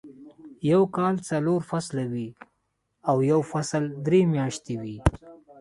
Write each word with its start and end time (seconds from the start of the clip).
يو 0.71 0.81
کال 0.95 1.15
څلور 1.29 1.59
فصله 1.69 2.03
وي 2.13 2.27
او 3.09 3.17
يو 3.31 3.39
فصل 3.51 3.83
درې 4.05 4.21
میاشتې 4.33 4.75
وي. 4.81 4.97